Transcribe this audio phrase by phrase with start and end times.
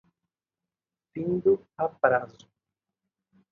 [1.13, 2.49] Findo o prazo